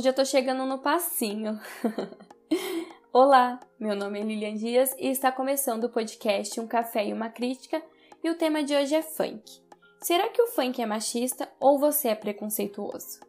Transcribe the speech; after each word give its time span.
Hoje 0.00 0.08
eu 0.08 0.14
tô 0.14 0.24
chegando 0.24 0.64
no 0.64 0.78
passinho. 0.78 1.60
Olá, 3.12 3.60
meu 3.78 3.94
nome 3.94 4.18
é 4.18 4.22
Lilian 4.22 4.54
Dias 4.54 4.96
e 4.98 5.08
está 5.08 5.30
começando 5.30 5.84
o 5.84 5.90
podcast 5.90 6.58
Um 6.58 6.66
Café 6.66 7.08
e 7.08 7.12
uma 7.12 7.28
Crítica 7.28 7.82
e 8.24 8.30
o 8.30 8.34
tema 8.34 8.64
de 8.64 8.74
hoje 8.74 8.94
é 8.94 9.02
funk. 9.02 9.62
Será 10.00 10.30
que 10.30 10.40
o 10.40 10.46
funk 10.46 10.80
é 10.80 10.86
machista 10.86 11.52
ou 11.60 11.78
você 11.78 12.08
é 12.08 12.14
preconceituoso? 12.14 13.20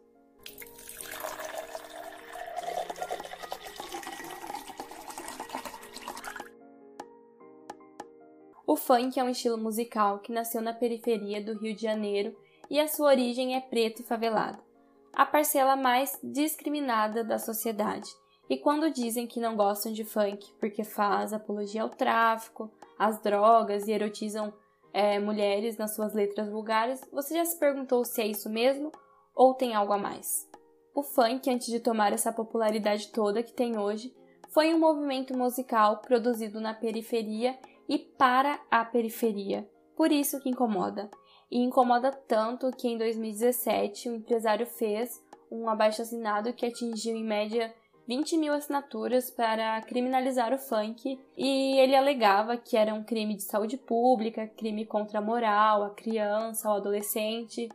O 8.66 8.76
funk 8.76 9.20
é 9.20 9.22
um 9.22 9.28
estilo 9.28 9.58
musical 9.58 10.20
que 10.20 10.32
nasceu 10.32 10.62
na 10.62 10.72
periferia 10.72 11.44
do 11.44 11.52
Rio 11.58 11.76
de 11.76 11.82
Janeiro 11.82 12.34
e 12.70 12.80
a 12.80 12.88
sua 12.88 13.08
origem 13.08 13.56
é 13.56 13.60
preta 13.60 14.00
e 14.00 14.06
favelada 14.06 14.71
a 15.14 15.26
parcela 15.26 15.76
mais 15.76 16.18
discriminada 16.22 17.22
da 17.22 17.38
sociedade. 17.38 18.08
E 18.48 18.56
quando 18.58 18.90
dizem 18.90 19.26
que 19.26 19.40
não 19.40 19.56
gostam 19.56 19.92
de 19.92 20.04
funk 20.04 20.52
porque 20.58 20.84
faz 20.84 21.32
apologia 21.32 21.82
ao 21.82 21.90
tráfico, 21.90 22.70
às 22.98 23.20
drogas 23.20 23.86
e 23.86 23.92
erotizam 23.92 24.52
é, 24.92 25.18
mulheres 25.18 25.76
nas 25.76 25.94
suas 25.94 26.12
letras 26.12 26.50
vulgares, 26.50 27.00
você 27.12 27.34
já 27.34 27.44
se 27.44 27.58
perguntou 27.58 28.04
se 28.04 28.20
é 28.20 28.26
isso 28.26 28.50
mesmo 28.50 28.92
ou 29.34 29.54
tem 29.54 29.74
algo 29.74 29.92
a 29.92 29.98
mais? 29.98 30.48
O 30.94 31.02
funk, 31.02 31.48
antes 31.48 31.68
de 31.68 31.80
tomar 31.80 32.12
essa 32.12 32.32
popularidade 32.32 33.08
toda 33.08 33.42
que 33.42 33.54
tem 33.54 33.78
hoje, 33.78 34.14
foi 34.50 34.74
um 34.74 34.78
movimento 34.78 35.34
musical 35.34 36.02
produzido 36.02 36.60
na 36.60 36.74
periferia 36.74 37.58
e 37.88 37.98
para 37.98 38.60
a 38.70 38.84
periferia. 38.84 39.66
Por 39.96 40.12
isso 40.12 40.38
que 40.40 40.50
incomoda 40.50 41.10
e 41.52 41.58
incomoda 41.58 42.10
tanto 42.10 42.70
que 42.72 42.88
em 42.88 42.96
2017 42.96 44.08
o 44.08 44.14
empresário 44.14 44.66
fez 44.66 45.22
um 45.50 45.68
abaixo-assinado 45.68 46.54
que 46.54 46.64
atingiu 46.64 47.14
em 47.14 47.22
média 47.22 47.70
20 48.08 48.38
mil 48.38 48.54
assinaturas 48.54 49.30
para 49.30 49.78
criminalizar 49.82 50.54
o 50.54 50.58
funk 50.58 51.20
e 51.36 51.78
ele 51.78 51.94
alegava 51.94 52.56
que 52.56 52.74
era 52.74 52.94
um 52.94 53.04
crime 53.04 53.36
de 53.36 53.42
saúde 53.42 53.76
pública, 53.76 54.48
crime 54.56 54.86
contra 54.86 55.18
a 55.18 55.22
moral, 55.22 55.82
a 55.82 55.90
criança, 55.90 56.70
o 56.70 56.72
adolescente, 56.72 57.68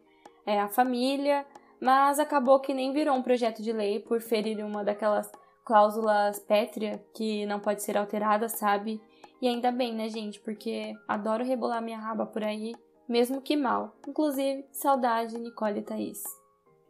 é, 0.44 0.60
a 0.60 0.68
família, 0.68 1.46
mas 1.80 2.18
acabou 2.18 2.60
que 2.60 2.74
nem 2.74 2.92
virou 2.92 3.16
um 3.16 3.22
projeto 3.22 3.62
de 3.62 3.72
lei 3.72 4.00
por 4.00 4.20
ferir 4.22 4.58
uma 4.66 4.84
daquelas 4.84 5.32
cláusulas 5.64 6.40
pétrea 6.40 7.00
que 7.14 7.46
não 7.46 7.60
pode 7.60 7.84
ser 7.84 7.96
alterada, 7.96 8.50
sabe? 8.50 9.00
E 9.40 9.48
ainda 9.48 9.72
bem, 9.72 9.94
né, 9.94 10.10
gente? 10.10 10.40
Porque 10.40 10.96
adoro 11.08 11.46
rebolar 11.46 11.80
minha 11.80 12.00
raba 12.00 12.26
por 12.26 12.44
aí 12.44 12.74
mesmo 13.08 13.42
que 13.42 13.56
mal. 13.56 13.96
Inclusive, 14.08 14.66
saudade 14.72 15.38
Nicole 15.38 15.80
e 15.80 15.84
Thaís. 15.84 16.24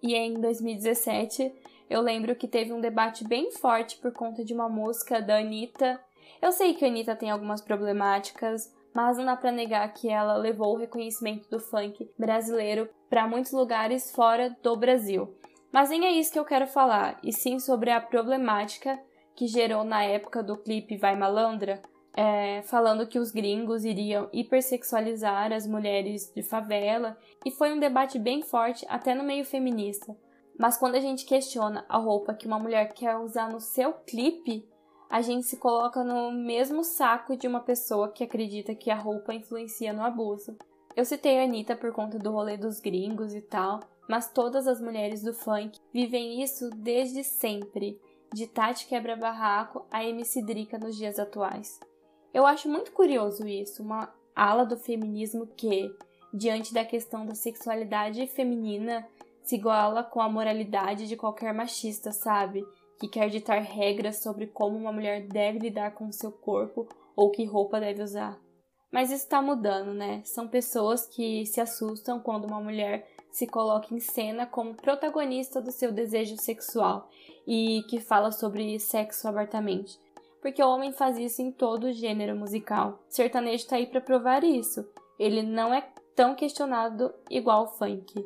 E 0.02 0.16
em 0.16 0.40
2017, 0.40 1.54
eu 1.90 2.02
lembro 2.02 2.36
que 2.36 2.48
teve 2.48 2.74
um 2.74 2.82
debate 2.82 3.28
bem 3.28 3.52
forte 3.52 3.98
por 3.98 4.12
conta 4.12 4.44
de 4.44 4.54
uma 4.54 4.70
música 4.70 5.22
da 5.22 5.38
Anitta. 5.38 6.00
Eu 6.42 6.52
sei 6.52 6.74
que 6.74 6.86
a 6.86 6.88
Anitta 6.88 7.16
tem 7.16 7.32
algumas 7.32 7.62
problemáticas, 7.62 8.74
mas 8.94 9.18
não 9.18 9.26
dá 9.26 9.36
pra 9.36 9.52
negar 9.52 9.92
que 9.94 10.10
ela 10.10 10.36
levou 10.36 10.74
o 10.74 10.78
reconhecimento 10.78 11.50
do 11.50 11.60
funk 11.60 12.10
brasileiro 12.18 12.90
para 13.10 13.28
muitos 13.28 13.52
lugares 13.52 14.12
fora 14.12 14.56
do 14.62 14.76
Brasil. 14.76 15.36
Mas 15.72 15.90
nem 15.90 16.06
é 16.06 16.12
isso 16.12 16.32
que 16.32 16.40
eu 16.40 16.46
quero 16.46 16.68
falar, 16.68 17.20
e 17.24 17.32
sim 17.32 17.60
sobre 17.60 17.92
a 17.92 18.02
problemática 18.02 19.00
que 19.36 19.48
gerou 19.48 19.84
na 19.84 20.04
época 20.04 20.42
do 20.42 20.58
clipe 20.58 20.98
Vai 20.98 21.16
Malandra, 21.16 21.82
é, 22.18 22.64
falando 22.64 23.06
que 23.06 23.20
os 23.20 23.30
gringos 23.30 23.86
iriam 23.86 24.28
hipersexualizar 24.34 25.54
as 25.54 25.68
mulheres 25.68 26.34
de 26.36 26.42
favela, 26.42 27.16
e 27.46 27.52
foi 27.52 27.72
um 27.72 27.80
debate 27.80 28.18
bem 28.18 28.42
forte 28.42 28.84
até 28.90 29.14
no 29.14 29.24
meio 29.24 29.46
feminista. 29.46 30.18
Mas 30.58 30.78
quando 30.78 30.96
a 30.96 31.00
gente 31.00 31.26
questiona 31.26 31.86
a 31.88 32.00
roupa 32.00 32.34
que 32.34 32.48
uma 32.48 32.58
mulher 32.58 32.92
quer 32.92 33.16
usar 33.18 33.52
no 33.52 33.60
seu 33.62 33.94
clipe, 33.94 34.68
a 35.08 35.22
gente 35.22 35.46
se 35.46 35.58
coloca 35.58 36.04
no 36.04 36.32
mesmo 36.32 36.84
saco 36.84 37.38
de 37.38 37.48
uma 37.48 37.60
pessoa 37.60 38.12
que 38.12 38.24
acredita 38.24 38.74
que 38.74 38.90
a 38.90 38.98
roupa 38.98 39.36
influencia 39.36 39.94
no 39.94 40.04
abuso. 40.04 40.58
Eu 40.96 41.06
citei 41.06 41.40
a 41.40 41.44
Anitta 41.44 41.76
por 41.76 41.92
conta 41.92 42.18
do 42.18 42.32
rolê 42.32 42.58
dos 42.58 42.80
gringos 42.80 43.36
e 43.36 43.42
tal, 43.42 43.82
mas 44.10 44.32
todas 44.32 44.68
as 44.68 44.82
mulheres 44.82 45.22
do 45.22 45.36
funk 45.36 45.80
vivem 45.94 46.42
isso 46.42 46.68
desde 46.72 47.24
sempre, 47.24 48.02
de 48.34 48.48
Tati 48.48 48.88
Quebra-Barraco 48.88 49.86
a 49.92 50.04
MC 50.04 50.42
Drica 50.42 50.80
nos 50.80 50.98
dias 50.98 51.20
atuais. 51.20 51.80
Eu 52.38 52.46
acho 52.46 52.70
muito 52.70 52.92
curioso 52.92 53.48
isso, 53.48 53.82
uma 53.82 54.14
ala 54.36 54.64
do 54.64 54.78
feminismo 54.78 55.48
que, 55.48 55.92
diante 56.32 56.72
da 56.72 56.86
questão 56.86 57.26
da 57.26 57.34
sexualidade 57.34 58.28
feminina, 58.28 59.04
se 59.42 59.56
iguala 59.56 60.04
com 60.04 60.22
a 60.22 60.30
moralidade 60.30 61.08
de 61.08 61.16
qualquer 61.16 61.52
machista, 61.52 62.12
sabe? 62.12 62.64
Que 63.00 63.08
quer 63.08 63.32
ditar 63.32 63.60
regras 63.64 64.18
sobre 64.18 64.46
como 64.46 64.78
uma 64.78 64.92
mulher 64.92 65.28
deve 65.28 65.58
lidar 65.58 65.96
com 65.96 66.12
seu 66.12 66.32
corpo 66.32 66.88
ou 67.16 67.32
que 67.32 67.44
roupa 67.44 67.80
deve 67.80 68.04
usar. 68.04 68.40
Mas 68.92 69.10
isso 69.10 69.24
está 69.24 69.42
mudando, 69.42 69.92
né? 69.96 70.22
São 70.24 70.48
pessoas 70.48 71.08
que 71.08 71.44
se 71.48 71.60
assustam 71.60 72.20
quando 72.20 72.46
uma 72.46 72.62
mulher 72.62 73.10
se 73.32 73.48
coloca 73.48 73.96
em 73.96 74.00
cena 74.00 74.46
como 74.46 74.76
protagonista 74.76 75.60
do 75.60 75.72
seu 75.72 75.92
desejo 75.92 76.38
sexual 76.38 77.10
e 77.48 77.82
que 77.90 78.00
fala 78.00 78.32
sobre 78.32 78.80
sexo 78.80 79.28
abertamente 79.28 79.98
porque 80.42 80.62
o 80.64 80.70
homem 80.70 80.92
faz 80.92 81.18
isso 81.18 81.42
em 81.42 81.52
todo 81.52 81.86
o 81.86 81.94
gênero 81.94 82.36
musical. 82.36 83.04
O 83.10 83.14
sertanejo 83.14 83.68
tá 83.68 83.76
aí 83.76 83.88
para 83.88 84.02
provar 84.02 84.44
isso. 84.44 84.88
Ele 85.20 85.42
não 85.42 85.74
é 85.74 85.82
tão 86.16 86.36
questionado 86.36 87.14
igual 87.30 87.66
o 87.66 87.68
funk. 87.68 88.26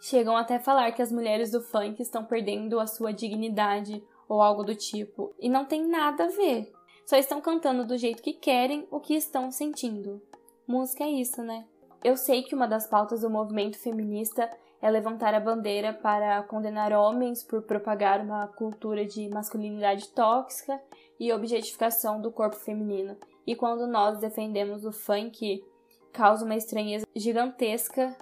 Chegam 0.00 0.36
até 0.36 0.56
a 0.56 0.60
falar 0.60 0.92
que 0.92 1.02
as 1.02 1.12
mulheres 1.12 1.50
do 1.50 1.60
funk 1.60 2.00
estão 2.02 2.24
perdendo 2.24 2.80
a 2.80 2.86
sua 2.86 3.12
dignidade 3.12 4.02
ou 4.28 4.40
algo 4.40 4.64
do 4.64 4.74
tipo, 4.74 5.34
e 5.38 5.48
não 5.48 5.64
tem 5.64 5.86
nada 5.86 6.24
a 6.24 6.28
ver. 6.28 6.72
Só 7.04 7.16
estão 7.16 7.40
cantando 7.40 7.84
do 7.84 7.98
jeito 7.98 8.22
que 8.22 8.32
querem 8.32 8.86
o 8.90 8.98
que 8.98 9.14
estão 9.14 9.50
sentindo. 9.50 10.22
Música 10.66 11.04
é 11.04 11.10
isso, 11.10 11.42
né? 11.42 11.66
Eu 12.02 12.16
sei 12.16 12.42
que 12.42 12.54
uma 12.54 12.66
das 12.66 12.86
pautas 12.86 13.20
do 13.20 13.30
movimento 13.30 13.78
feminista 13.78 14.50
é 14.80 14.90
levantar 14.90 15.34
a 15.34 15.40
bandeira 15.40 15.92
para 15.92 16.42
condenar 16.42 16.92
homens 16.92 17.44
por 17.44 17.62
propagar 17.62 18.20
uma 18.20 18.48
cultura 18.48 19.04
de 19.04 19.28
masculinidade 19.28 20.08
tóxica 20.08 20.80
e 21.22 21.32
objetificação 21.32 22.20
do 22.20 22.32
corpo 22.32 22.56
feminino. 22.56 23.16
E 23.46 23.54
quando 23.54 23.86
nós 23.86 24.18
defendemos 24.18 24.84
o 24.84 24.90
funk, 24.90 25.64
causa 26.12 26.44
uma 26.44 26.56
estranheza 26.56 27.06
gigantesca, 27.14 28.16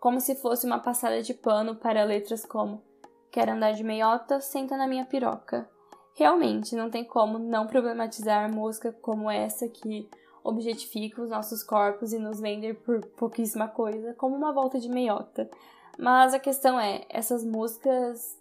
como 0.00 0.18
se 0.18 0.34
fosse 0.34 0.66
uma 0.66 0.80
passada 0.80 1.22
de 1.22 1.32
pano 1.32 1.76
para 1.76 2.02
letras 2.02 2.44
como 2.44 2.82
Quer 3.30 3.50
andar 3.50 3.72
de 3.72 3.84
meiota? 3.84 4.40
Senta 4.40 4.76
na 4.76 4.88
minha 4.88 5.04
piroca. 5.04 5.68
Realmente, 6.14 6.74
não 6.74 6.90
tem 6.90 7.04
como 7.04 7.38
não 7.38 7.66
problematizar 7.66 8.50
música 8.50 8.90
como 9.02 9.30
essa 9.30 9.68
que 9.68 10.08
objetifica 10.42 11.22
os 11.22 11.28
nossos 11.28 11.62
corpos 11.62 12.12
e 12.12 12.18
nos 12.18 12.40
vende 12.40 12.72
por 12.72 13.04
pouquíssima 13.08 13.68
coisa, 13.68 14.14
como 14.14 14.34
uma 14.34 14.52
volta 14.52 14.80
de 14.80 14.88
meiota. 14.88 15.50
Mas 15.98 16.32
a 16.32 16.38
questão 16.38 16.80
é, 16.80 17.04
essas 17.10 17.44
músicas 17.44 18.40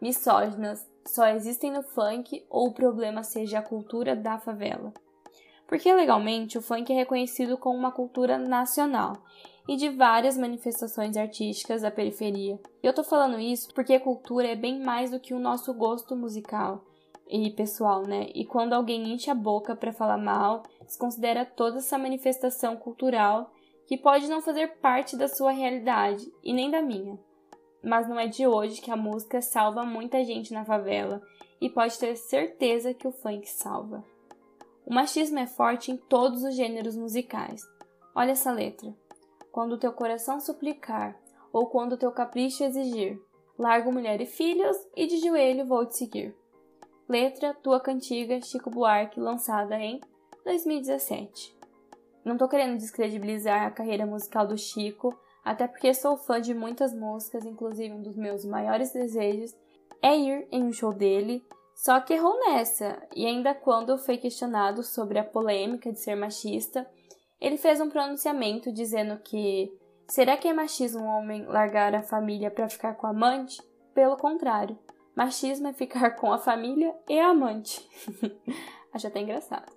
misóginas 0.00 0.86
só 1.08 1.28
existem 1.28 1.70
no 1.70 1.82
funk 1.82 2.44
ou 2.48 2.68
o 2.68 2.74
problema 2.74 3.22
seja 3.22 3.58
a 3.58 3.62
cultura 3.62 4.14
da 4.14 4.38
favela? 4.38 4.92
Porque 5.66 5.92
legalmente 5.92 6.56
o 6.56 6.62
funk 6.62 6.92
é 6.92 6.96
reconhecido 6.96 7.58
como 7.58 7.78
uma 7.78 7.92
cultura 7.92 8.38
nacional 8.38 9.12
e 9.68 9.76
de 9.76 9.90
várias 9.90 10.38
manifestações 10.38 11.16
artísticas 11.16 11.82
da 11.82 11.90
periferia. 11.90 12.58
E 12.82 12.86
eu 12.86 12.94
tô 12.94 13.04
falando 13.04 13.38
isso 13.38 13.72
porque 13.74 13.98
cultura 14.00 14.48
é 14.48 14.56
bem 14.56 14.80
mais 14.80 15.10
do 15.10 15.20
que 15.20 15.34
o 15.34 15.38
nosso 15.38 15.74
gosto 15.74 16.16
musical 16.16 16.84
e 17.28 17.50
pessoal, 17.50 18.02
né? 18.02 18.28
E 18.34 18.46
quando 18.46 18.72
alguém 18.72 19.12
enche 19.12 19.30
a 19.30 19.34
boca 19.34 19.76
para 19.76 19.92
falar 19.92 20.16
mal, 20.16 20.62
desconsidera 20.86 21.44
toda 21.44 21.78
essa 21.78 21.98
manifestação 21.98 22.76
cultural 22.76 23.52
que 23.86 23.98
pode 23.98 24.26
não 24.28 24.40
fazer 24.40 24.78
parte 24.78 25.16
da 25.16 25.28
sua 25.28 25.50
realidade 25.50 26.26
e 26.42 26.52
nem 26.52 26.70
da 26.70 26.80
minha. 26.80 27.18
Mas 27.82 28.08
não 28.08 28.18
é 28.18 28.26
de 28.26 28.46
hoje 28.46 28.80
que 28.80 28.90
a 28.90 28.96
música 28.96 29.40
salva 29.40 29.84
muita 29.84 30.24
gente 30.24 30.52
na 30.52 30.64
favela 30.64 31.22
e 31.60 31.68
pode 31.68 31.98
ter 31.98 32.16
certeza 32.16 32.94
que 32.94 33.06
o 33.06 33.12
funk 33.12 33.48
salva. 33.48 34.04
O 34.84 34.92
machismo 34.92 35.38
é 35.38 35.46
forte 35.46 35.92
em 35.92 35.96
todos 35.96 36.42
os 36.42 36.54
gêneros 36.54 36.96
musicais. 36.96 37.62
Olha 38.14 38.32
essa 38.32 38.50
letra. 38.50 38.94
Quando 39.52 39.72
o 39.72 39.78
teu 39.78 39.92
coração 39.92 40.40
suplicar, 40.40 41.16
ou 41.52 41.66
quando 41.66 41.92
o 41.92 41.96
teu 41.96 42.10
capricho 42.10 42.64
exigir, 42.64 43.20
largo 43.58 43.92
mulher 43.92 44.20
e 44.20 44.26
filhos 44.26 44.76
e 44.96 45.06
de 45.06 45.18
joelho 45.18 45.66
vou 45.66 45.84
te 45.86 45.96
seguir. 45.96 46.34
Letra 47.08 47.54
Tua 47.54 47.80
Cantiga 47.80 48.40
Chico 48.40 48.70
Buarque, 48.70 49.18
lançada 49.18 49.76
em 49.78 50.00
2017. 50.44 51.56
Não 52.24 52.36
tô 52.36 52.46
querendo 52.48 52.76
descredibilizar 52.76 53.66
a 53.66 53.70
carreira 53.70 54.04
musical 54.04 54.46
do 54.46 54.56
Chico, 54.56 55.18
até 55.50 55.66
porque 55.66 55.92
sou 55.94 56.16
fã 56.16 56.40
de 56.40 56.54
muitas 56.54 56.94
músicas, 56.94 57.44
inclusive 57.44 57.94
um 57.94 58.02
dos 58.02 58.16
meus 58.16 58.44
maiores 58.44 58.92
desejos 58.92 59.54
é 60.02 60.16
ir 60.16 60.48
em 60.52 60.64
um 60.64 60.72
show 60.72 60.92
dele, 60.92 61.44
só 61.74 62.00
que 62.00 62.14
errou 62.14 62.38
nessa, 62.38 63.00
e 63.14 63.26
ainda 63.26 63.54
quando 63.54 63.98
foi 63.98 64.16
questionado 64.16 64.82
sobre 64.82 65.18
a 65.18 65.24
polêmica 65.24 65.92
de 65.92 65.98
ser 65.98 66.14
machista, 66.14 66.88
ele 67.40 67.56
fez 67.56 67.80
um 67.80 67.88
pronunciamento 67.88 68.72
dizendo 68.72 69.18
que 69.18 69.72
será 70.08 70.36
que 70.36 70.48
é 70.48 70.52
machismo 70.52 71.02
um 71.02 71.08
homem 71.08 71.44
largar 71.46 71.94
a 71.94 72.02
família 72.02 72.50
para 72.50 72.68
ficar 72.68 72.94
com 72.94 73.06
a 73.06 73.10
amante? 73.10 73.60
Pelo 73.94 74.16
contrário, 74.16 74.78
Machismo 75.18 75.66
é 75.66 75.72
ficar 75.72 76.12
com 76.12 76.32
a 76.32 76.38
família 76.38 76.94
e 77.08 77.18
a 77.18 77.30
amante. 77.30 77.84
Acho 78.94 79.08
até 79.08 79.18
engraçado. 79.18 79.72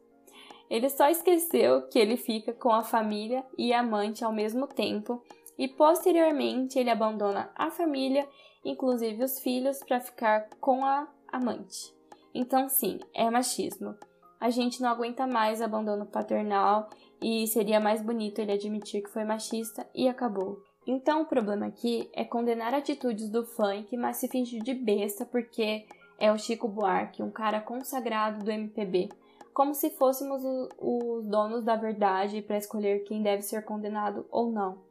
Ele 0.69 0.87
só 0.87 1.09
esqueceu 1.09 1.87
que 1.87 1.97
ele 1.97 2.15
fica 2.15 2.53
com 2.53 2.71
a 2.71 2.83
família 2.83 3.43
e 3.57 3.73
a 3.73 3.79
amante 3.79 4.23
ao 4.23 4.31
mesmo 4.31 4.67
tempo 4.67 5.19
e 5.61 5.67
posteriormente 5.67 6.79
ele 6.79 6.89
abandona 6.89 7.51
a 7.55 7.69
família, 7.69 8.27
inclusive 8.65 9.23
os 9.23 9.39
filhos, 9.39 9.77
para 9.83 9.99
ficar 9.99 10.49
com 10.59 10.83
a 10.83 11.07
amante. 11.31 11.95
Então, 12.33 12.67
sim, 12.67 12.99
é 13.13 13.29
machismo. 13.29 13.95
A 14.39 14.49
gente 14.49 14.81
não 14.81 14.89
aguenta 14.89 15.27
mais 15.27 15.61
abandono 15.61 16.07
paternal 16.07 16.89
e 17.21 17.45
seria 17.45 17.79
mais 17.79 18.01
bonito 18.01 18.39
ele 18.39 18.53
admitir 18.53 19.03
que 19.03 19.11
foi 19.11 19.23
machista 19.23 19.87
e 19.93 20.09
acabou. 20.09 20.63
Então, 20.87 21.21
o 21.21 21.27
problema 21.27 21.67
aqui 21.67 22.09
é 22.11 22.25
condenar 22.25 22.73
atitudes 22.73 23.29
do 23.29 23.45
funk, 23.45 23.95
mas 23.95 24.17
se 24.17 24.27
fingir 24.27 24.63
de 24.63 24.73
besta 24.73 25.27
porque 25.27 25.85
é 26.17 26.31
o 26.31 26.39
Chico 26.39 26.67
Buarque, 26.67 27.21
um 27.21 27.29
cara 27.29 27.61
consagrado 27.61 28.43
do 28.43 28.49
MPB, 28.49 29.09
como 29.53 29.75
se 29.75 29.91
fôssemos 29.91 30.41
os 30.79 31.27
donos 31.27 31.63
da 31.63 31.75
verdade 31.75 32.41
para 32.41 32.57
escolher 32.57 33.03
quem 33.03 33.21
deve 33.21 33.43
ser 33.43 33.63
condenado 33.63 34.25
ou 34.31 34.51
não. 34.51 34.89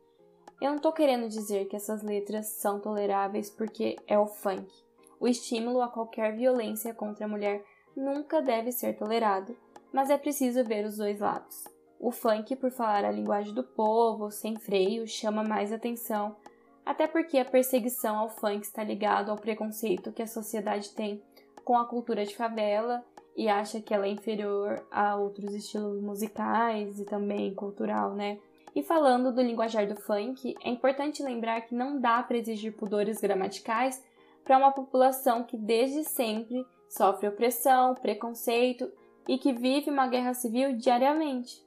Eu 0.61 0.73
não 0.73 0.79
tô 0.79 0.93
querendo 0.93 1.27
dizer 1.27 1.67
que 1.69 1.77
essas 1.77 2.03
letras 2.03 2.47
são 2.47 2.79
toleráveis 2.79 3.49
porque 3.49 3.97
é 4.07 4.19
o 4.19 4.27
funk. 4.27 4.71
O 5.19 5.27
estímulo 5.27 5.81
a 5.81 5.89
qualquer 5.89 6.37
violência 6.37 6.93
contra 6.93 7.25
a 7.25 7.29
mulher 7.29 7.65
nunca 7.97 8.43
deve 8.43 8.71
ser 8.71 8.97
tolerado, 8.97 9.57
mas 9.91 10.11
é 10.11 10.19
preciso 10.19 10.63
ver 10.63 10.85
os 10.85 10.99
dois 10.99 11.19
lados. 11.19 11.65
O 11.99 12.11
funk, 12.11 12.55
por 12.57 12.71
falar 12.71 13.05
a 13.05 13.11
linguagem 13.11 13.55
do 13.55 13.65
povo, 13.65 14.31
sem 14.31 14.57
freio, 14.57 15.07
chama 15.07 15.43
mais 15.43 15.73
atenção, 15.73 16.37
até 16.85 17.07
porque 17.07 17.39
a 17.39 17.45
perseguição 17.45 18.19
ao 18.19 18.29
funk 18.29 18.65
está 18.65 18.85
ligado 18.85 19.31
ao 19.31 19.39
preconceito 19.39 20.13
que 20.13 20.23
a 20.23 20.27
sociedade 20.27 20.91
tem 20.91 21.23
com 21.65 21.77
a 21.77 21.87
cultura 21.87 22.25
de 22.25 22.37
favela 22.37 23.05
e 23.37 23.49
acha 23.49 23.81
que 23.81 23.95
ela 23.95 24.07
é 24.07 24.11
inferior 24.11 24.85
a 24.91 25.17
outros 25.17 25.55
estilos 25.55 26.03
musicais 26.03 26.99
e 26.99 27.05
também 27.05 27.55
cultural, 27.55 28.15
né? 28.15 28.39
E 28.75 28.83
falando 28.83 29.33
do 29.33 29.43
linguajar 29.43 29.87
do 29.87 29.97
funk, 29.97 30.55
é 30.63 30.71
importante 30.71 31.23
lembrar 31.23 31.63
que 31.63 31.75
não 31.75 32.01
dá 32.01 32.23
para 32.23 32.37
exigir 32.37 32.77
pudores 32.77 33.21
gramaticais 33.21 34.03
para 34.45 34.57
uma 34.59 34.71
população 34.71 35.43
que 35.43 35.57
desde 35.57 36.05
sempre 36.05 36.65
sofre 36.89 37.29
opressão, 37.29 37.95
preconceito 37.95 38.91
e 39.29 39.39
que 39.39 39.53
vive 39.53 39.91
uma 39.91 40.07
guerra 40.07 40.35
civil 40.35 40.77
diariamente. 40.77 41.63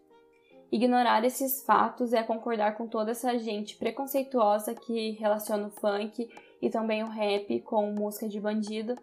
Ignorar 0.71 1.23
esses 1.23 1.63
fatos 1.63 2.13
é 2.13 2.23
concordar 2.23 2.75
com 2.75 2.87
toda 2.87 3.11
essa 3.11 3.37
gente 3.37 3.77
preconceituosa 3.77 4.73
que 4.73 5.11
relaciona 5.11 5.67
o 5.67 5.71
funk 5.71 6.27
e 6.61 6.69
também 6.69 7.03
o 7.03 7.09
rap 7.09 7.59
com 7.61 7.91
música 7.91 8.27
de 8.27 8.39
bandido, 8.39 8.95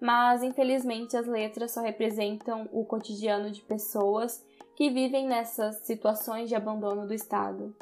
mas 0.00 0.42
infelizmente 0.42 1.16
as 1.16 1.26
letras 1.26 1.72
só 1.72 1.82
representam 1.82 2.68
o 2.72 2.84
cotidiano 2.84 3.50
de 3.50 3.60
pessoas 3.60 4.42
que 4.78 4.90
vivem 4.90 5.26
nessas 5.26 5.74
situações 5.78 6.48
de 6.48 6.54
abandono 6.54 7.04
do 7.04 7.12
Estado. 7.12 7.74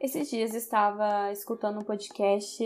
Esses 0.00 0.30
dias 0.30 0.54
estava 0.54 1.30
escutando 1.30 1.78
um 1.78 1.84
podcast 1.84 2.64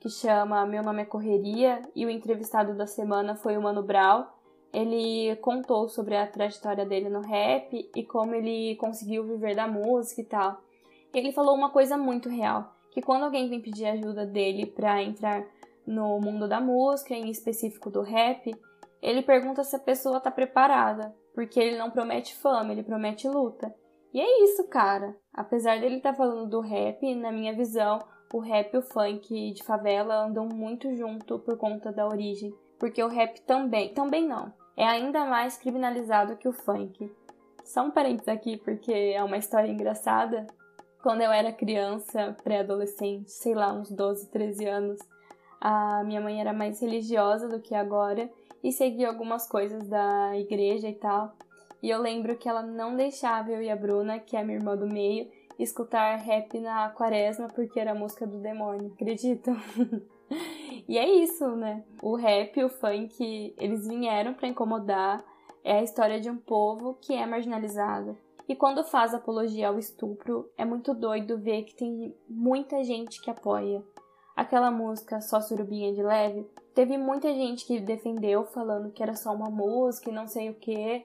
que 0.00 0.10
chama 0.10 0.66
Meu 0.66 0.82
Nome 0.82 1.02
é 1.02 1.04
Correria 1.04 1.80
e 1.94 2.04
o 2.04 2.10
entrevistado 2.10 2.74
da 2.74 2.88
semana 2.88 3.36
foi 3.36 3.56
o 3.56 3.62
Mano 3.62 3.84
Brown. 3.84 4.24
Ele 4.72 5.36
contou 5.36 5.88
sobre 5.88 6.16
a 6.16 6.26
trajetória 6.26 6.84
dele 6.84 7.08
no 7.08 7.20
rap 7.20 7.88
e 7.94 8.02
como 8.02 8.34
ele 8.34 8.74
conseguiu 8.74 9.22
viver 9.22 9.54
da 9.54 9.68
música 9.68 10.22
e 10.22 10.24
tal. 10.24 10.60
Ele 11.14 11.30
falou 11.30 11.54
uma 11.54 11.70
coisa 11.70 11.96
muito 11.96 12.28
real, 12.28 12.74
que 12.90 13.00
quando 13.00 13.26
alguém 13.26 13.48
vem 13.48 13.60
pedir 13.60 13.86
ajuda 13.86 14.26
dele 14.26 14.66
para 14.66 15.04
entrar 15.04 15.46
no 15.86 16.18
mundo 16.20 16.48
da 16.48 16.60
música, 16.60 17.14
em 17.14 17.30
específico 17.30 17.90
do 17.90 18.02
rap, 18.02 18.52
ele 19.02 19.22
pergunta 19.22 19.64
se 19.64 19.74
a 19.76 19.80
pessoa 19.80 20.18
está 20.18 20.30
preparada, 20.30 21.14
porque 21.34 21.58
ele 21.58 21.78
não 21.78 21.90
promete 21.90 22.34
fama, 22.36 22.72
ele 22.72 22.82
promete 22.82 23.28
luta. 23.28 23.74
E 24.12 24.20
é 24.20 24.44
isso, 24.44 24.66
cara. 24.68 25.16
Apesar 25.32 25.80
dele 25.80 25.96
estar 25.96 26.10
tá 26.10 26.16
falando 26.16 26.48
do 26.48 26.60
rap, 26.60 27.14
na 27.14 27.30
minha 27.30 27.54
visão, 27.54 27.98
o 28.32 28.38
rap 28.38 28.74
e 28.74 28.78
o 28.78 28.82
funk 28.82 29.52
de 29.52 29.62
favela 29.62 30.26
andam 30.26 30.46
muito 30.46 30.94
junto 30.94 31.38
por 31.38 31.56
conta 31.56 31.92
da 31.92 32.06
origem, 32.06 32.52
porque 32.78 33.02
o 33.02 33.08
rap 33.08 33.40
também, 33.42 33.92
também 33.94 34.26
não, 34.26 34.52
é 34.76 34.84
ainda 34.84 35.24
mais 35.24 35.56
criminalizado 35.56 36.36
que 36.36 36.48
o 36.48 36.52
funk. 36.52 37.10
Só 37.64 37.82
um 37.82 37.90
parênteses 37.90 38.28
aqui, 38.28 38.56
porque 38.56 38.92
é 38.92 39.22
uma 39.22 39.36
história 39.36 39.70
engraçada. 39.70 40.46
Quando 41.02 41.22
eu 41.22 41.30
era 41.30 41.52
criança, 41.52 42.36
pré-adolescente, 42.42 43.30
sei 43.30 43.54
lá, 43.54 43.72
uns 43.72 43.90
12, 43.90 44.30
13 44.30 44.66
anos, 44.66 44.98
a 45.60 46.02
minha 46.04 46.20
mãe 46.20 46.40
era 46.40 46.52
mais 46.52 46.80
religiosa 46.80 47.48
do 47.48 47.60
que 47.60 47.74
agora 47.74 48.30
e 48.62 48.72
seguia 48.72 49.08
algumas 49.08 49.48
coisas 49.48 49.86
da 49.88 50.36
igreja 50.36 50.88
e 50.88 50.94
tal. 50.94 51.34
E 51.82 51.88
eu 51.88 52.00
lembro 52.00 52.36
que 52.36 52.48
ela 52.48 52.62
não 52.62 52.94
deixava 52.94 53.50
eu 53.50 53.62
e 53.62 53.70
a 53.70 53.76
Bruna, 53.76 54.18
que 54.18 54.36
é 54.36 54.40
a 54.40 54.44
minha 54.44 54.58
irmã 54.58 54.76
do 54.76 54.86
meio, 54.86 55.30
escutar 55.58 56.16
rap 56.16 56.58
na 56.58 56.90
quaresma 56.90 57.48
porque 57.48 57.80
era 57.80 57.94
música 57.94 58.26
do 58.26 58.38
demônio, 58.38 58.92
acreditam? 58.92 59.56
e 60.88 60.98
é 60.98 61.08
isso, 61.08 61.46
né? 61.56 61.82
O 62.02 62.16
rap 62.16 62.62
o 62.62 62.68
funk, 62.68 63.54
eles 63.58 63.86
vieram 63.86 64.34
para 64.34 64.48
incomodar. 64.48 65.24
É 65.62 65.78
a 65.78 65.82
história 65.82 66.20
de 66.20 66.30
um 66.30 66.36
povo 66.36 66.96
que 67.00 67.12
é 67.14 67.26
marginalizado. 67.26 68.16
E 68.48 68.56
quando 68.56 68.82
faz 68.82 69.14
apologia 69.14 69.68
ao 69.68 69.78
estupro, 69.78 70.50
é 70.58 70.64
muito 70.64 70.92
doido 70.92 71.38
ver 71.38 71.62
que 71.62 71.74
tem 71.74 72.14
muita 72.28 72.82
gente 72.82 73.20
que 73.22 73.30
apoia. 73.30 73.82
Aquela 74.34 74.70
música 74.70 75.20
Só 75.20 75.40
Surubinha 75.40 75.92
de 75.92 76.02
Leve, 76.02 76.46
teve 76.80 76.96
muita 76.96 77.28
gente 77.34 77.66
que 77.66 77.78
defendeu 77.78 78.42
falando 78.42 78.90
que 78.90 79.02
era 79.02 79.14
só 79.14 79.34
uma 79.34 79.50
música 79.50 80.08
e 80.08 80.14
não 80.14 80.26
sei 80.26 80.48
o 80.48 80.54
que. 80.54 81.04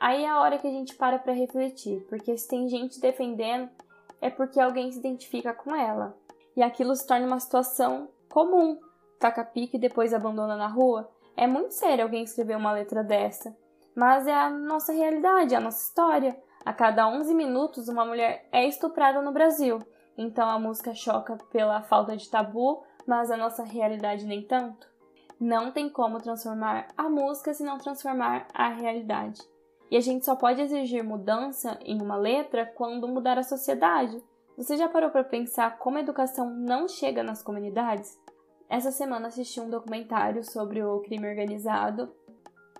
Aí 0.00 0.24
é 0.24 0.30
a 0.30 0.40
hora 0.40 0.56
que 0.56 0.66
a 0.66 0.70
gente 0.70 0.94
para 0.94 1.18
para 1.18 1.34
refletir, 1.34 2.06
porque 2.08 2.34
se 2.38 2.48
tem 2.48 2.66
gente 2.70 2.98
defendendo 2.98 3.68
é 4.18 4.30
porque 4.30 4.58
alguém 4.58 4.90
se 4.90 4.98
identifica 4.98 5.52
com 5.52 5.74
ela. 5.74 6.16
E 6.56 6.62
aquilo 6.62 6.96
se 6.96 7.06
torna 7.06 7.26
uma 7.26 7.38
situação 7.38 8.08
comum. 8.30 8.80
Taca 9.20 9.44
pique 9.44 9.76
e 9.76 9.80
depois 9.80 10.14
abandona 10.14 10.56
na 10.56 10.68
rua. 10.68 11.06
É 11.36 11.46
muito 11.46 11.74
sério 11.74 12.04
alguém 12.04 12.24
escrever 12.24 12.56
uma 12.56 12.72
letra 12.72 13.04
dessa. 13.04 13.54
Mas 13.94 14.26
é 14.26 14.32
a 14.32 14.48
nossa 14.48 14.90
realidade, 14.90 15.52
é 15.52 15.58
a 15.58 15.60
nossa 15.60 15.86
história. 15.86 16.34
A 16.64 16.72
cada 16.72 17.06
11 17.06 17.34
minutos, 17.34 17.88
uma 17.88 18.06
mulher 18.06 18.48
é 18.50 18.66
estuprada 18.66 19.20
no 19.20 19.32
Brasil. 19.32 19.80
Então 20.16 20.48
a 20.48 20.58
música 20.58 20.94
choca 20.94 21.36
pela 21.52 21.82
falta 21.82 22.16
de 22.16 22.30
tabu, 22.30 22.82
mas 23.06 23.30
a 23.30 23.36
nossa 23.36 23.64
realidade 23.64 24.24
nem 24.24 24.40
tanto. 24.40 24.93
Não 25.44 25.70
tem 25.70 25.90
como 25.90 26.22
transformar 26.22 26.88
a 26.96 27.02
música 27.02 27.52
se 27.52 27.62
não 27.62 27.76
transformar 27.76 28.48
a 28.54 28.70
realidade. 28.70 29.42
E 29.90 29.96
a 29.98 30.00
gente 30.00 30.24
só 30.24 30.34
pode 30.34 30.62
exigir 30.62 31.04
mudança 31.04 31.78
em 31.84 32.00
uma 32.00 32.16
letra 32.16 32.64
quando 32.64 33.06
mudar 33.06 33.36
a 33.36 33.42
sociedade. 33.42 34.22
Você 34.56 34.74
já 34.74 34.88
parou 34.88 35.10
para 35.10 35.22
pensar 35.22 35.76
como 35.76 35.98
a 35.98 36.00
educação 36.00 36.48
não 36.48 36.88
chega 36.88 37.22
nas 37.22 37.42
comunidades? 37.42 38.18
Essa 38.70 38.90
semana 38.90 39.28
assisti 39.28 39.60
um 39.60 39.68
documentário 39.68 40.42
sobre 40.42 40.82
o 40.82 41.00
crime 41.00 41.28
organizado 41.28 42.10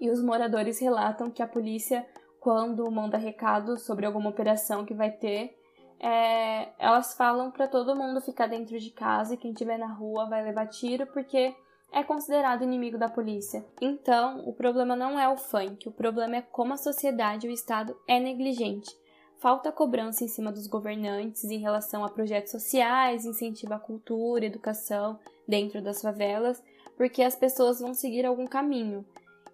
e 0.01 0.09
os 0.09 0.25
moradores 0.25 0.81
relatam 0.81 1.31
que 1.31 1.43
a 1.43 1.47
polícia, 1.47 2.07
quando 2.41 2.91
manda 2.91 3.19
recado 3.19 3.77
sobre 3.77 4.07
alguma 4.07 4.31
operação 4.31 4.87
que 4.87 4.95
vai 4.95 5.11
ter, 5.11 5.55
é, 6.01 6.73
elas 6.79 7.15
falam 7.15 7.51
para 7.51 7.69
todo 7.69 7.95
mundo 7.95 8.23
ficar 8.23 8.47
dentro 8.47 8.79
de 8.79 8.91
casa 8.91 9.35
e 9.35 9.37
quem 9.37 9.51
estiver 9.51 9.79
na 9.79 9.93
rua 9.93 10.31
vai 10.31 10.43
levar 10.43 10.67
tiro 10.69 11.07
porque 11.09 11.55
é 11.95 12.03
considerado 12.03 12.65
inimigo 12.65 12.99
da 12.99 13.09
polícia. 13.09 13.65
Então, 13.81 14.47
o 14.47 14.53
problema 14.53 14.97
não 14.97 15.19
é 15.19 15.29
o 15.29 15.37
funk, 15.37 15.89
o 15.89 15.93
problema 15.93 16.37
é 16.37 16.43
como 16.43 16.75
a 16.75 16.77
sociedade 16.77 17.47
e 17.47 17.51
o 17.51 17.53
Estado 17.53 17.97
é 18.09 18.19
negligente. 18.19 18.91
Falta 19.39 19.71
cobrança 19.71 20.25
em 20.25 20.29
cima 20.29 20.51
dos 20.51 20.67
governantes 20.67 21.45
em 21.45 21.59
relação 21.59 22.05
a 22.05 22.09
projetos 22.09 22.51
sociais, 22.51 23.25
incentivo 23.25 23.75
à 23.75 23.79
cultura, 23.79 24.45
educação 24.45 25.19
dentro 25.47 25.81
das 25.81 26.03
favelas, 26.03 26.63
porque 26.97 27.23
as 27.23 27.37
pessoas 27.37 27.79
vão 27.79 27.95
seguir 27.95 28.27
algum 28.27 28.47
caminho. 28.47 29.05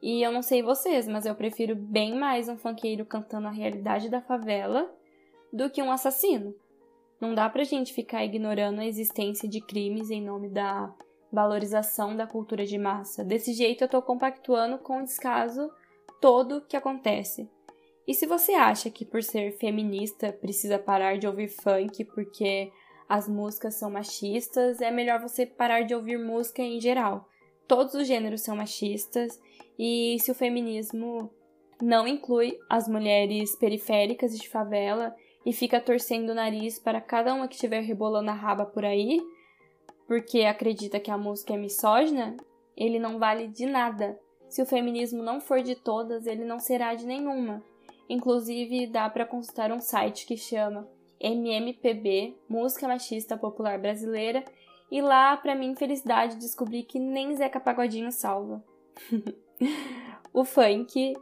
E 0.01 0.23
eu 0.23 0.33
não 0.33 0.41
sei 0.41 0.63
vocês, 0.63 1.07
mas 1.07 1.27
eu 1.27 1.35
prefiro 1.35 1.77
bem 1.77 2.15
mais 2.15 2.49
um 2.49 2.57
funkeiro 2.57 3.05
cantando 3.05 3.49
a 3.49 3.53
realidade 3.53 4.09
da 4.09 4.23
favela 4.23 4.91
do 5.53 5.69
que 5.69 5.83
um 5.83 5.93
assassino. 5.93 6.55
Não 7.21 7.35
dá 7.35 7.51
pra 7.51 7.65
gente 7.65 7.93
ficar 7.93 8.25
ignorando 8.25 8.81
a 8.81 8.87
existência 8.87 9.47
de 9.47 9.61
crimes 9.61 10.11
em 10.11 10.23
nome 10.23 10.49
da 10.49 10.91
valorização 11.33 12.17
da 12.17 12.27
cultura 12.27 12.65
de 12.65 12.79
massa. 12.79 13.25
Desse 13.25 13.53
jeito 13.53 13.85
eu 13.85 13.89
tô 13.89 14.03
compactuando 14.03 14.79
com 14.79 15.01
o 15.01 15.05
descaso 15.05 15.71
todo 16.21 16.65
que 16.69 16.77
acontece. 16.77 17.49
E 18.07 18.15
se 18.15 18.27
você 18.27 18.53
acha 18.53 18.91
que 18.91 19.05
por 19.05 19.23
ser 19.23 19.53
feminista 19.53 20.33
precisa 20.33 20.79
parar 20.79 21.17
de 21.19 21.27
ouvir 21.27 21.49
funk 21.49 22.05
porque 22.07 22.73
as 23.09 23.29
músicas 23.29 23.75
são 23.75 23.91
machistas, 23.91 24.81
é 24.81 24.91
melhor 24.91 25.21
você 25.21 25.47
parar 25.47 25.83
de 25.83 25.95
ouvir 25.95 26.19
música 26.19 26.63
em 26.63 26.81
geral. 26.81 27.29
Todos 27.67 27.95
os 27.95 28.07
gêneros 28.07 28.43
são 28.43 28.57
machistas 28.57 29.41
e 29.79 30.17
se 30.21 30.31
o 30.31 30.35
feminismo 30.35 31.31
não 31.81 32.07
inclui 32.07 32.59
as 32.69 32.89
mulheres 32.89 33.57
periféricas 33.57 34.39
de 34.39 34.49
favela 34.49 35.15
e 35.47 35.53
fica 35.53 35.81
torcendo 35.81 36.31
o 36.31 36.35
nariz 36.35 36.79
para 36.79 37.01
cada 37.01 37.33
uma 37.33 37.49
que 37.49 37.55
estiver 37.55 37.81
rebolando 37.81 38.31
a 38.31 38.35
raba 38.35 38.67
por 38.67 38.85
aí, 38.85 39.21
porque 40.11 40.41
acredita 40.41 40.99
que 40.99 41.09
a 41.09 41.17
música 41.17 41.55
é 41.55 41.57
misógina, 41.57 42.37
ele 42.77 42.99
não 42.99 43.17
vale 43.17 43.47
de 43.47 43.65
nada. 43.65 44.19
Se 44.49 44.61
o 44.61 44.67
feminismo 44.67 45.23
não 45.23 45.41
for 45.41 45.63
de 45.63 45.77
todas, 45.77 46.27
ele 46.27 46.45
não 46.45 46.59
será 46.59 46.97
de 46.97 47.07
nenhuma. 47.07 47.63
Inclusive, 48.09 48.89
dá 48.89 49.09
para 49.09 49.25
consultar 49.25 49.71
um 49.71 49.79
site 49.79 50.27
que 50.27 50.37
chama 50.37 50.89
MMPB, 51.21 52.37
Música 52.49 52.89
Machista 52.89 53.37
Popular 53.37 53.79
Brasileira, 53.79 54.45
e 54.91 55.01
lá, 55.01 55.37
para 55.37 55.55
mim, 55.55 55.77
felicidade, 55.77 56.39
descobri 56.39 56.83
que 56.83 56.99
nem 56.99 57.37
Zeca 57.37 57.61
Pagodinho 57.61 58.11
salva. 58.11 58.65
o 60.35 60.45
funk 60.45 61.15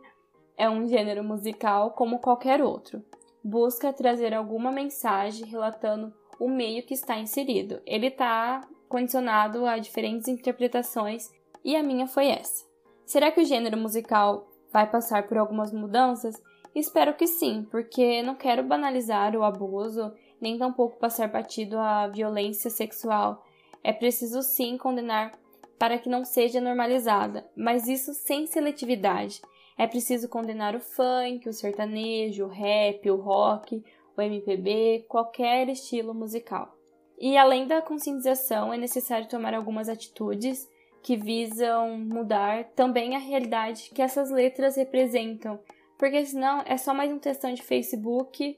é 0.56 0.70
um 0.70 0.88
gênero 0.88 1.22
musical 1.22 1.90
como 1.90 2.20
qualquer 2.20 2.62
outro. 2.62 3.04
Busca 3.44 3.92
trazer 3.92 4.32
alguma 4.32 4.72
mensagem 4.72 5.44
relatando 5.44 6.10
o 6.40 6.48
meio 6.48 6.82
que 6.84 6.94
está 6.94 7.18
inserido. 7.18 7.82
Ele 7.84 8.06
está 8.06 8.66
condicionado 8.88 9.66
a 9.66 9.78
diferentes 9.78 10.28
interpretações 10.28 11.30
e 11.64 11.76
a 11.76 11.82
minha 11.82 12.06
foi 12.06 12.28
essa. 12.28 12.64
Será 13.04 13.30
que 13.30 13.40
o 13.40 13.44
gênero 13.44 13.76
musical 13.76 14.48
vai 14.72 14.88
passar 14.88 15.26
por 15.26 15.38
algumas 15.38 15.72
mudanças? 15.72 16.40
Espero 16.74 17.14
que 17.14 17.26
sim, 17.26 17.66
porque 17.70 18.22
não 18.22 18.34
quero 18.34 18.62
banalizar 18.62 19.34
o 19.34 19.42
abuso, 19.42 20.12
nem 20.40 20.58
tampouco 20.58 20.98
passar 20.98 21.28
batido 21.28 21.78
a 21.78 22.06
violência 22.06 22.70
sexual. 22.70 23.44
É 23.82 23.92
preciso 23.92 24.42
sim 24.42 24.76
condenar 24.76 25.38
para 25.78 25.98
que 25.98 26.08
não 26.08 26.24
seja 26.24 26.60
normalizada, 26.60 27.48
mas 27.56 27.88
isso 27.88 28.12
sem 28.12 28.46
seletividade. 28.46 29.40
É 29.76 29.86
preciso 29.86 30.28
condenar 30.28 30.74
o 30.74 30.80
funk, 30.80 31.48
o 31.48 31.52
sertanejo, 31.52 32.46
o 32.46 32.48
rap, 32.48 33.08
o 33.10 33.16
rock, 33.16 33.82
o 34.16 34.20
MPB, 34.20 35.06
qualquer 35.08 35.68
estilo 35.68 36.12
musical. 36.12 36.77
E 37.20 37.36
além 37.36 37.66
da 37.66 37.82
conscientização, 37.82 38.72
é 38.72 38.76
necessário 38.76 39.28
tomar 39.28 39.54
algumas 39.54 39.88
atitudes 39.88 40.68
que 41.02 41.16
visam 41.16 41.98
mudar 41.98 42.64
também 42.76 43.16
a 43.16 43.18
realidade 43.18 43.90
que 43.94 44.02
essas 44.02 44.30
letras 44.30 44.76
representam 44.76 45.58
porque 45.98 46.24
senão 46.24 46.62
é 46.64 46.78
só 46.78 46.94
mais 46.94 47.12
um 47.12 47.18
textão 47.18 47.52
de 47.52 47.60
Facebook, 47.60 48.56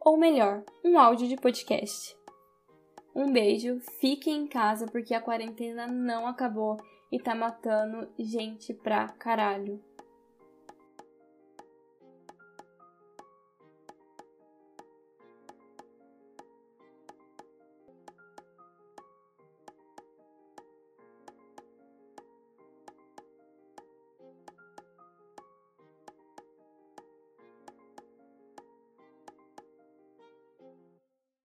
ou 0.00 0.16
melhor, 0.16 0.62
um 0.84 0.96
áudio 0.96 1.26
de 1.26 1.36
podcast. 1.36 2.16
Um 3.12 3.32
beijo, 3.32 3.80
fiquem 4.00 4.42
em 4.42 4.46
casa 4.46 4.86
porque 4.86 5.12
a 5.12 5.20
quarentena 5.20 5.88
não 5.88 6.28
acabou 6.28 6.76
e 7.10 7.18
tá 7.18 7.34
matando 7.34 8.08
gente 8.16 8.72
pra 8.72 9.08
caralho. 9.08 9.82